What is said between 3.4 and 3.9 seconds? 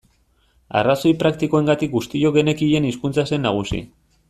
nagusi.